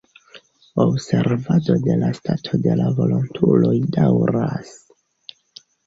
Observado 0.85 1.75
de 1.87 1.99
la 2.05 2.09
stato 2.21 2.59
de 2.65 2.75
la 2.83 2.89
volontuloj 3.03 3.79
daŭras. 3.99 4.77